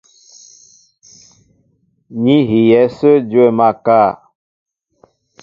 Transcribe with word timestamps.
Ní 2.21 2.35
hiyɛ̌ 2.49 2.83
ásə̄ 2.89 3.15
dwə̂ 3.29 3.47
máál 3.57 3.75
kâ. 3.85 3.99